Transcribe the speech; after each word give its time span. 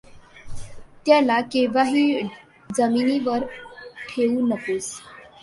त्याला 1.05 1.39
केव्हाही 1.51 2.21
जमिनीवर 2.69 3.45
ठेऊ 4.09 4.47
नकोस. 4.47 4.91